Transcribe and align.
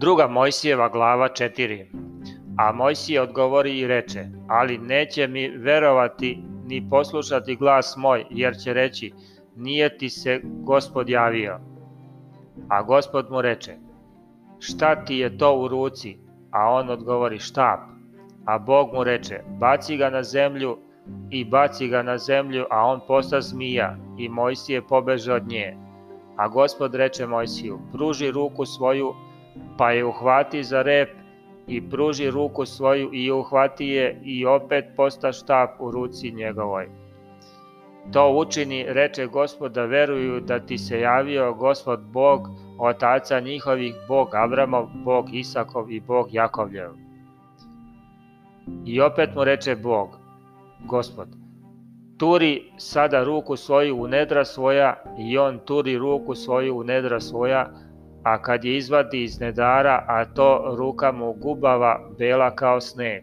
Druga 0.00 0.28
Mojsijeva 0.28 0.88
glava 0.88 1.28
4. 1.28 1.86
A 2.58 2.72
Mojsije 2.72 3.22
odgovori 3.22 3.78
i 3.78 3.86
reče, 3.86 4.24
ali 4.48 4.78
neće 4.78 5.26
mi 5.26 5.48
verovati 5.48 6.42
ni 6.66 6.88
poslušati 6.90 7.56
glas 7.56 7.94
moj, 7.96 8.24
jer 8.30 8.56
će 8.56 8.72
reći, 8.72 9.12
nije 9.56 9.98
ti 9.98 10.08
se 10.08 10.40
gospod 10.44 11.08
javio. 11.08 11.60
A 12.68 12.82
gospod 12.82 13.30
mu 13.30 13.42
reče, 13.42 13.76
šta 14.58 15.04
ti 15.04 15.16
je 15.16 15.38
to 15.38 15.56
u 15.56 15.68
ruci? 15.68 16.18
A 16.50 16.70
on 16.70 16.90
odgovori, 16.90 17.38
štap. 17.38 17.80
A 18.44 18.58
Bog 18.58 18.88
mu 18.94 19.04
reče, 19.04 19.40
baci 19.60 19.96
ga 19.96 20.10
na 20.10 20.22
zemlju 20.22 20.78
i 21.30 21.44
baci 21.44 21.88
ga 21.88 22.02
na 22.02 22.18
zemlju, 22.18 22.66
a 22.70 22.86
on 22.86 23.00
posta 23.06 23.40
zmija 23.40 23.96
i 24.18 24.28
Mojsije 24.28 24.82
pobeže 24.86 25.32
od 25.32 25.48
nje. 25.48 25.76
A 26.36 26.48
gospod 26.48 26.94
reče 26.94 27.26
Mojsiju, 27.26 27.78
pruži 27.92 28.30
ruku 28.30 28.64
svoju, 28.64 29.14
pa 29.78 29.90
je 29.90 30.04
uhvati 30.04 30.64
za 30.64 30.82
rep 30.82 31.08
i 31.66 31.90
pruži 31.90 32.30
ruku 32.30 32.66
svoju 32.66 33.10
i 33.12 33.30
uhvati 33.30 33.86
je 33.86 34.20
i 34.24 34.46
opet 34.46 34.84
posta 34.96 35.32
štap 35.32 35.70
u 35.80 35.90
ruci 35.90 36.30
njegovoj. 36.30 36.88
To 38.12 38.30
učini, 38.30 38.84
reče 38.88 39.26
gospod, 39.26 39.72
da 39.72 39.84
veruju 39.84 40.40
da 40.40 40.58
ti 40.58 40.78
se 40.78 41.00
javio 41.00 41.54
gospod 41.54 42.00
Bog, 42.00 42.48
otaca 42.78 43.40
njihovih, 43.40 43.94
Bog 44.08 44.28
Abramov, 44.34 44.86
Bog 45.04 45.34
Isakov 45.34 45.92
i 45.92 46.00
Bog 46.00 46.28
Jakovljev. 46.32 46.90
I 48.84 49.00
opet 49.00 49.30
mu 49.34 49.44
reče 49.44 49.76
Bog, 49.76 50.08
gospod, 50.86 51.28
turi 52.18 52.72
sada 52.76 53.24
ruku 53.24 53.56
svoju 53.56 53.96
u 53.96 54.06
nedra 54.06 54.44
svoja 54.44 55.02
i 55.18 55.38
on 55.38 55.58
turi 55.58 55.98
ruku 55.98 56.34
svoju 56.34 56.76
u 56.78 56.84
nedra 56.84 57.20
svoja, 57.20 57.70
a 58.28 58.38
kad 58.42 58.64
je 58.64 58.76
izvadi 58.76 59.22
iz 59.22 59.40
nedara, 59.40 60.04
a 60.06 60.24
to 60.24 60.74
ruka 60.76 61.12
mu 61.12 61.32
gubava 61.32 62.00
bela 62.18 62.50
kao 62.56 62.80
sneg. 62.80 63.22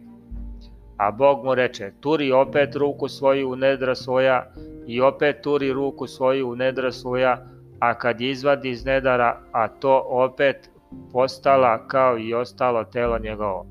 A 0.97 1.11
Bog 1.11 1.45
mu 1.45 1.55
reče, 1.55 1.91
turi 1.99 2.31
opet 2.31 2.75
ruku 2.75 3.07
svoju 3.07 3.51
u 3.51 3.55
nedra 3.55 3.95
svoja 3.95 4.51
i 4.87 5.01
opet 5.01 5.41
turi 5.41 5.73
ruku 5.73 6.07
svoju 6.07 6.49
u 6.49 6.55
nedra 6.55 6.91
svoja, 6.91 7.45
a 7.79 7.93
kad 7.93 8.21
je 8.21 8.31
izvadi 8.31 8.69
iz 8.69 8.85
nedara, 8.85 9.37
a 9.51 9.67
to 9.67 10.05
opet 10.09 10.69
postala 11.11 11.87
kao 11.87 12.17
i 12.19 12.33
ostalo 12.33 12.83
telo 12.83 13.19
njegovo. 13.19 13.65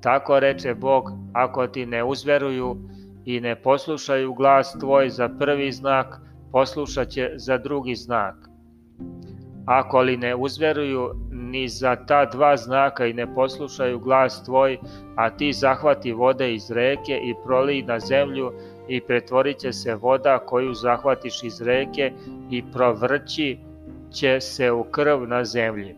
Tako 0.00 0.40
reče 0.40 0.74
Bog, 0.74 1.10
ako 1.32 1.66
ti 1.66 1.86
ne 1.86 2.04
uzveruju 2.04 2.76
i 3.24 3.40
ne 3.40 3.62
poslušaju 3.62 4.34
glas 4.34 4.76
tvoj 4.80 5.10
za 5.10 5.28
prvi 5.38 5.72
znak, 5.72 6.20
poslušaće 6.52 7.30
za 7.36 7.58
drugi 7.58 7.94
znak. 7.94 8.47
Ako 9.68 10.00
li 10.00 10.16
ne 10.16 10.34
uzveruju 10.34 11.10
ni 11.30 11.68
za 11.68 11.96
ta 11.96 12.24
dva 12.24 12.56
znaka 12.56 13.06
i 13.06 13.12
ne 13.12 13.34
poslušaju 13.34 13.98
glas 13.98 14.44
tvoj, 14.44 14.78
a 15.16 15.30
ti 15.30 15.52
zahvati 15.52 16.12
vode 16.12 16.54
iz 16.54 16.70
reke 16.70 17.20
i 17.22 17.34
prolij 17.44 17.82
na 17.82 18.00
zemlju 18.00 18.52
i 18.88 19.00
pretvorit 19.00 19.58
će 19.58 19.72
se 19.72 19.94
voda 19.94 20.38
koju 20.38 20.74
zahvatiš 20.74 21.42
iz 21.42 21.60
reke 21.60 22.12
i 22.50 22.62
provrći 22.72 23.58
će 24.12 24.40
se 24.40 24.72
u 24.72 24.84
krv 24.84 25.26
na 25.26 25.44
zemlji. 25.44 25.96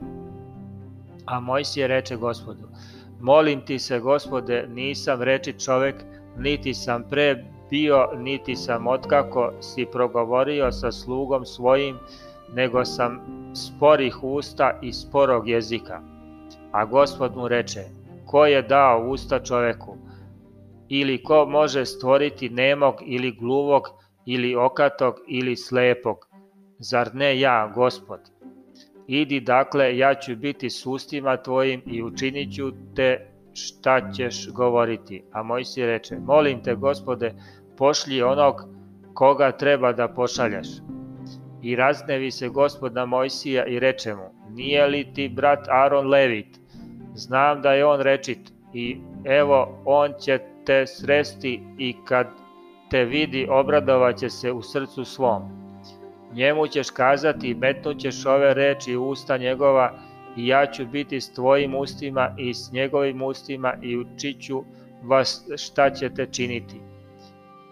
A 1.27 1.41
Mojsije 1.41 1.87
reče 1.87 2.17
gospodu, 2.17 2.69
molim 3.21 3.61
ti 3.61 3.79
se 3.79 4.01
gospode, 4.01 4.67
nisam 4.69 5.23
reči 5.23 5.53
čovek, 5.53 5.94
niti 6.39 6.75
sam 6.75 7.05
pre 7.11 7.44
bio, 7.71 8.09
niti 8.17 8.56
sam 8.56 8.87
otkako 8.87 9.53
si 9.61 9.87
progovorio 9.93 10.73
sa 10.73 10.93
slugom 10.93 11.44
svojim, 11.44 11.99
nego 12.55 12.84
sam 12.84 13.21
sporih 13.55 14.22
usta 14.22 14.78
i 14.83 14.93
sporog 14.93 15.49
jezika. 15.49 16.03
A 16.72 16.84
gospod 16.84 17.37
mu 17.37 17.49
reče, 17.49 17.84
ko 18.27 18.47
je 18.47 18.62
dao 18.62 19.09
usta 19.09 19.41
čoveku? 19.41 19.97
Ili 20.88 21.22
ko 21.22 21.47
može 21.47 21.87
stvoriti 21.87 22.49
nemog 22.49 22.94
ili 23.06 23.33
gluvog 23.33 23.83
ili 24.27 24.56
okatog 24.56 25.15
ili 25.28 25.56
slepog? 25.56 26.16
Zar 26.78 27.15
ne 27.15 27.41
ja, 27.41 27.72
gospod? 27.75 28.21
Idi 29.06 29.41
dakle, 29.41 29.99
ja 29.99 30.15
ću 30.15 30.37
biti 30.37 30.71
s 30.71 30.87
ustima 30.87 31.37
tvojim 31.37 31.82
i 31.87 32.03
učinit 32.03 32.55
ću 32.55 32.72
te 32.97 33.31
šta 33.55 34.12
ćeš 34.12 34.50
govoriti. 34.53 35.22
A 35.32 35.43
Mojsi 35.43 35.87
reče, 35.87 36.19
molim 36.19 36.62
te, 36.62 36.75
gospode, 36.75 37.34
pošli 37.77 38.22
onog 38.22 38.55
koga 39.15 39.53
treba 39.53 39.93
da 39.93 40.09
pošaljaš. 40.09 40.69
I 41.62 41.76
raznevi 41.76 42.31
se 42.31 42.48
gospod 42.48 42.94
na 42.94 43.06
Mojsija 43.06 43.66
i 43.66 43.78
reče 43.78 44.15
mu, 44.15 44.54
nije 44.54 44.87
li 44.87 45.12
ti 45.15 45.28
brat 45.28 45.69
Aron 45.69 46.09
Levit? 46.09 46.60
Znam 47.15 47.62
da 47.62 47.72
je 47.72 47.84
on 47.84 48.00
rečit 48.00 48.53
i 48.75 48.97
evo 49.25 49.82
on 49.84 50.12
će 50.20 50.38
te 50.66 50.87
sresti 50.87 51.60
i 51.78 51.94
kad 52.04 52.26
te 52.91 53.04
vidi 53.04 53.47
obradovaće 53.50 54.31
se 54.31 54.53
u 54.53 54.62
srcu 54.62 55.04
svom. 55.04 55.43
Njemu 56.32 56.66
ćeš 56.66 56.91
kazati 56.91 57.49
i 57.49 57.54
metnućeš 57.54 58.26
ove 58.26 58.54
reči 58.54 58.97
u 58.97 59.09
usta 59.09 59.37
njegova 59.37 59.93
i 60.37 60.47
ja 60.47 60.66
ću 60.66 60.87
biti 60.87 61.20
s 61.20 61.32
tvojim 61.32 61.75
ustima 61.75 62.34
i 62.38 62.54
s 62.54 62.72
njegovim 62.72 63.22
ustima 63.22 63.75
i 63.82 63.97
učiću 63.97 64.65
vas 65.03 65.49
šta 65.56 65.91
ćete 65.91 66.26
činiti. 66.26 66.81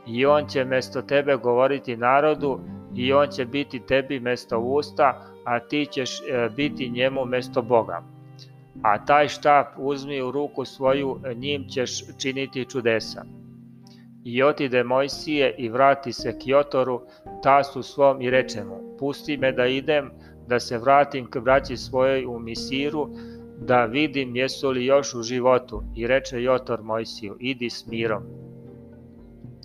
I 0.07 0.27
on 0.27 0.47
će 0.47 0.65
mesto 0.65 1.03
tebe 1.03 1.37
govoriti 1.37 1.97
narodu 1.97 2.61
i 2.97 3.13
on 3.13 3.29
će 3.29 3.45
biti 3.45 3.81
tebi 3.81 4.21
mesto 4.21 4.59
usta, 4.59 5.27
a 5.45 5.61
ti 5.61 5.87
ćeš 5.91 6.21
e, 6.21 6.49
biti 6.57 6.91
njemu 6.91 7.25
mesto 7.25 7.63
Boga. 7.63 8.03
A 8.83 9.05
taj 9.05 9.29
štap 9.29 9.67
uzmi 9.77 10.23
u 10.23 10.31
ruku 10.31 10.65
svoju, 10.65 11.21
njim 11.37 11.69
ćeš 11.69 12.19
činiti 12.19 12.65
čudesa. 12.65 13.25
I 14.25 14.43
otide 14.43 14.85
Mojsije 14.85 15.55
i 15.59 15.69
vrati 15.69 16.13
se 16.13 16.39
Kjotoru, 16.39 17.01
tastu 17.43 17.83
svom 17.83 18.23
i 18.23 18.31
reče 18.31 18.65
mu, 18.65 18.97
pusti 18.99 19.37
me 19.37 19.53
da 19.53 19.67
idem, 19.67 20.11
da 20.47 20.61
se 20.61 20.79
vratim 20.79 21.31
k 21.31 21.39
braći 21.39 21.77
svojoj 21.77 22.27
u 22.27 22.39
Misiru, 22.39 23.09
da 23.61 23.85
vidim 23.85 24.37
jesu 24.37 24.71
li 24.71 24.85
još 24.85 25.15
u 25.15 25.23
životu. 25.23 25.83
I 25.97 26.07
reče 26.07 26.43
Jotor 26.43 26.83
Mojsiju, 26.83 27.37
idi 27.41 27.71
s 27.71 27.87
mirom. 27.87 28.48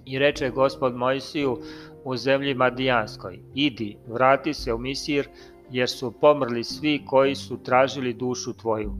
I 0.05 0.19
reče 0.19 0.49
gospod 0.49 0.95
Mojsiju 0.95 1.57
u 2.03 2.17
zemlji 2.17 2.53
Madijanskoj, 2.53 3.39
idi, 3.55 3.97
vrati 4.07 4.53
se 4.53 4.73
u 4.73 4.77
Misir, 4.77 5.27
jer 5.71 5.89
su 5.89 6.11
pomrli 6.21 6.63
svi 6.63 7.01
koji 7.05 7.35
su 7.35 7.63
tražili 7.63 8.13
dušu 8.13 8.53
tvoju. 8.53 8.93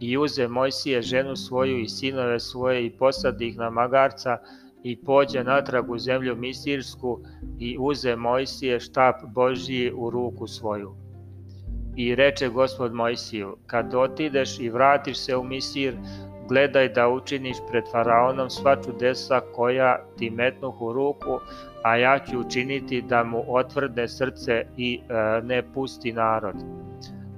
I 0.00 0.18
uze 0.18 0.48
Mojsije 0.48 1.02
ženu 1.02 1.36
svoju 1.36 1.80
i 1.80 1.88
sinove 1.88 2.40
svoje 2.40 2.86
i 2.86 2.90
posadi 2.90 3.48
ih 3.48 3.56
na 3.56 3.70
magarca 3.70 4.38
i 4.82 4.96
pođe 5.04 5.44
natrag 5.44 5.90
u 5.90 5.98
zemlju 5.98 6.36
Misirsku 6.36 7.20
i 7.58 7.76
uze 7.80 8.16
Mojsije 8.16 8.80
štap 8.80 9.16
Božiji 9.34 9.92
u 9.92 10.10
ruku 10.10 10.46
svoju. 10.46 10.94
I 11.96 12.14
reče 12.14 12.48
gospod 12.48 12.94
Mojsiju, 12.94 13.56
kad 13.66 13.94
otideš 13.94 14.60
i 14.60 14.70
vratiš 14.70 15.18
se 15.18 15.36
u 15.36 15.44
Misir, 15.44 15.96
gledaj 16.52 16.88
da 16.88 17.08
učiniš 17.08 17.56
pred 17.70 17.84
faraonom 17.92 18.50
sva 18.50 18.76
čudesa 18.84 19.40
koja 19.54 19.98
ti 20.18 20.30
metnuh 20.30 20.82
u 20.82 20.92
ruku, 20.92 21.38
a 21.82 21.96
ja 21.96 22.18
ću 22.18 22.40
učiniti 22.40 23.02
da 23.02 23.24
mu 23.24 23.44
otvrdne 23.48 24.08
srce 24.08 24.66
i 24.76 25.00
e, 25.00 25.14
ne 25.42 25.62
pusti 25.74 26.12
narod. 26.12 26.54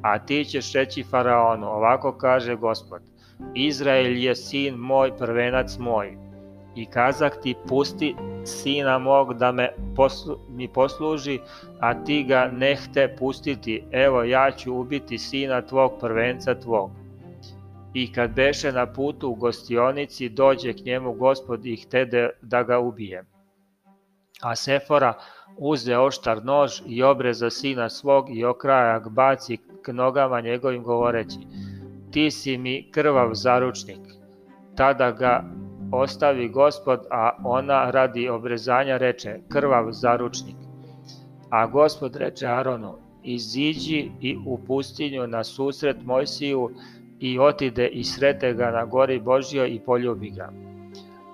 A 0.03 0.19
ti 0.19 0.45
ćeš 0.45 0.73
reći 0.73 1.03
faraonu, 1.03 1.67
ovako 1.67 2.13
kaže 2.13 2.57
gospod, 2.57 3.03
Izrael 3.55 4.17
je 4.17 4.35
sin 4.35 4.75
moj, 4.75 5.17
prvenac 5.19 5.79
moj, 5.79 6.17
i 6.77 6.87
kazak 6.87 7.43
ti 7.43 7.55
pusti 7.69 8.15
sina 8.45 8.99
mog 8.99 9.35
da 9.35 9.53
me 9.53 9.69
poslu, 9.97 10.39
mi 10.49 10.69
posluži, 10.69 11.39
a 11.81 12.05
ti 12.05 12.25
ga 12.29 12.51
nehte 12.53 13.17
pustiti, 13.19 13.83
evo 13.91 14.23
ja 14.23 14.51
ću 14.51 14.75
ubiti 14.75 15.19
sina 15.19 15.63
tvog 15.63 15.93
prvenca 16.01 16.55
tvog. 16.55 17.04
I 17.95 18.13
kad 18.13 18.31
beše 18.31 18.73
na 18.73 18.87
putu 18.87 19.29
u 19.29 19.35
gostionici, 19.35 20.29
dođe 20.29 20.73
k 20.73 20.85
njemu 20.85 21.13
gospod 21.13 21.67
i 21.67 21.77
htede 21.77 22.31
da 22.43 22.63
ga 22.63 22.79
ubije. 22.79 23.25
A 24.43 24.57
Sefora 24.57 25.15
uze 25.59 25.99
oštar 25.99 26.45
nož 26.45 26.71
i 26.87 27.03
obreza 27.03 27.51
sina 27.51 27.89
svog 27.89 28.37
i 28.37 28.45
okrajak 28.45 29.09
baci 29.09 29.59
k 29.83 29.93
nogama 29.93 30.41
njegovim 30.41 30.83
govoreći, 30.83 31.39
ti 32.11 32.31
si 32.31 32.59
mi 32.59 32.91
krvav 32.91 33.31
zaručnik. 33.35 34.01
Tada 34.77 35.11
ga 35.11 35.45
ostavi 35.93 36.49
gospod, 36.49 37.01
a 37.11 37.31
ona 37.45 37.91
radi 37.91 38.29
obrezanja 38.29 38.97
reče, 38.97 39.39
krvav 39.49 39.93
zaručnik. 39.93 40.57
A 41.51 41.67
gospod 41.67 42.17
reče 42.17 42.47
Aronu, 42.47 42.95
iziđi 43.23 44.11
i 44.21 44.37
u 44.47 44.59
pustinju 44.67 45.27
na 45.27 45.45
susret 45.45 45.97
Mojsiju 46.05 46.71
i 47.21 47.39
otide 47.39 47.87
i 47.87 48.05
srete 48.05 48.53
ga 48.53 48.71
na 48.71 48.85
gori 48.85 49.21
Božjoj 49.21 49.69
i 49.69 49.81
poljubi 49.81 50.31
ga. 50.31 50.53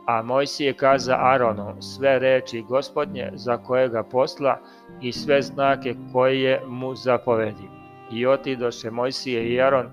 A 0.06 0.22
Mojsije 0.22 0.72
kaza 0.72 1.16
Aronu 1.20 1.82
sve 1.82 2.18
reči 2.18 2.62
gospodnje 2.62 3.30
za 3.34 3.56
koje 3.56 3.88
ga 3.88 4.02
posla 4.02 4.58
i 5.00 5.12
sve 5.12 5.42
znake 5.42 5.94
koje 6.12 6.60
mu 6.66 6.94
zapovedi. 6.94 7.68
I 8.12 8.26
otidoše 8.26 8.90
Mojsije 8.90 9.52
i 9.52 9.60
Aron 9.60 9.86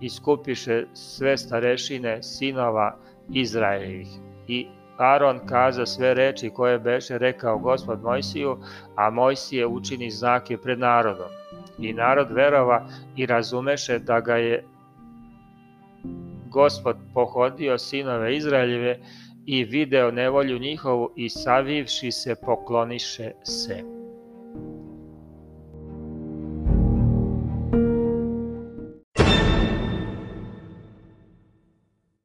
i 0.00 0.10
skupiše 0.10 0.84
sve 0.92 1.36
starešine 1.36 2.22
sinova 2.22 2.96
Izraelevih. 3.32 4.08
I 4.48 4.66
Aron 4.96 5.40
kaza 5.46 5.86
sve 5.86 6.14
reči 6.14 6.50
koje 6.50 6.78
beše 6.78 7.18
rekao 7.18 7.58
gospod 7.58 8.02
Mojsiju, 8.02 8.58
a 8.96 9.10
Mojsije 9.10 9.66
učini 9.66 10.10
znake 10.10 10.56
pred 10.56 10.78
narodom. 10.78 11.28
I 11.78 11.92
narod 11.92 12.30
verova 12.30 12.86
i 13.16 13.26
razumeše 13.26 13.98
da 13.98 14.20
ga 14.20 14.36
je 14.36 14.64
gospod 16.54 16.96
pohodio 17.14 17.78
sinove 17.78 18.36
Izraeljeve 18.36 18.98
i 19.46 19.64
video 19.64 20.10
nevolju 20.10 20.58
njihovu 20.58 21.10
i 21.16 21.28
savivši 21.28 22.12
se 22.12 22.34
pokloniše 22.34 23.32
se. 23.42 23.93